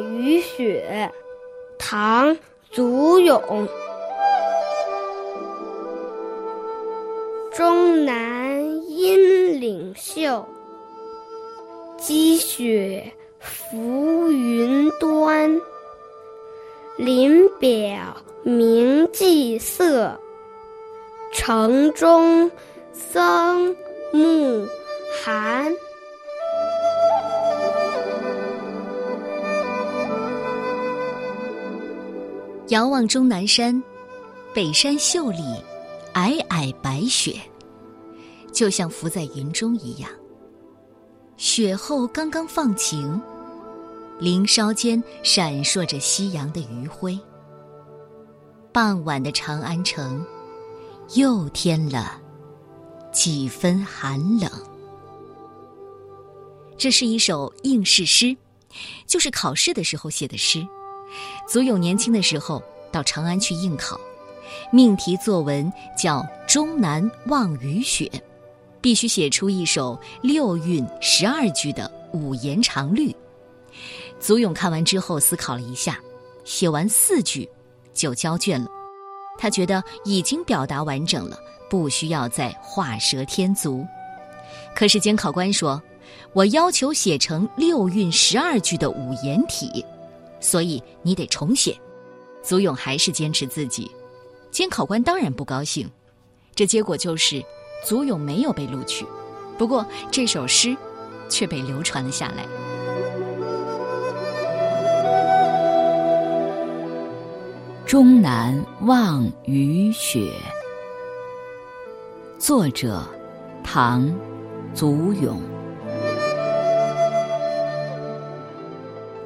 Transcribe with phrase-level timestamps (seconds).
[0.00, 1.10] 雨雪》
[1.78, 2.34] 唐·
[2.70, 3.68] 祖咏。
[7.54, 10.44] 终南阴岭秀，
[11.98, 15.60] 积雪浮云端。
[16.96, 20.18] 林表明霁色，
[21.32, 22.50] 城中
[22.92, 23.76] 僧
[32.72, 33.82] 遥望终南山，
[34.54, 35.42] 北山秀丽，
[36.14, 37.38] 皑皑白雪，
[38.50, 40.10] 就像浮在云中一样。
[41.36, 43.20] 雪后刚刚放晴，
[44.18, 47.20] 林梢间闪烁着夕阳的余晖。
[48.72, 50.24] 傍晚的长安城，
[51.14, 52.18] 又添了
[53.12, 54.50] 几分寒冷。
[56.78, 58.34] 这是一首应试诗，
[59.06, 60.66] 就是考试的时候写的诗。
[61.48, 64.00] 祖咏年轻的时候到长安去应考，
[64.70, 68.10] 命题作文叫《终南望雨雪》，
[68.80, 73.14] 必须写出一首六韵十二句的五言长律。
[74.20, 75.98] 祖咏看完之后思考了一下，
[76.44, 77.48] 写完四句
[77.92, 78.68] 就交卷了。
[79.38, 81.36] 他觉得已经表达完整了，
[81.68, 83.84] 不需要再画蛇添足。
[84.74, 85.82] 可是监考官说
[86.32, 89.84] ：“我要求写成六韵十二句的五言体。”
[90.42, 91.74] 所以你得重写，
[92.42, 93.90] 祖咏还是坚持自己，
[94.50, 95.88] 监考官当然不高兴，
[96.54, 97.42] 这结果就是
[97.86, 99.06] 祖咏没有被录取，
[99.56, 100.76] 不过这首诗
[101.30, 102.44] 却被流传了下来。
[107.86, 110.32] 终南望雨雪，
[112.38, 113.06] 作者
[113.62, 114.12] 唐，
[114.74, 115.40] 祖咏。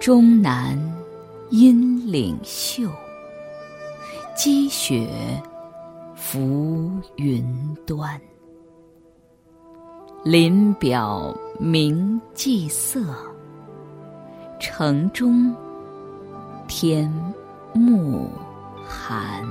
[0.00, 1.01] 终南。
[1.52, 2.88] 阴岭秀，
[4.34, 5.06] 积雪
[6.14, 7.44] 浮云
[7.86, 8.18] 端。
[10.24, 13.02] 林表明霁色，
[14.58, 15.54] 城中
[16.66, 17.12] 天
[17.74, 18.30] 暮
[18.88, 19.46] 寒。